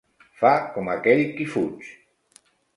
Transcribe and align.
Fa 0.39 0.53
com 0.77 0.89
aquell 0.95 1.23
qui 1.37 1.47
fuig. 1.53 1.95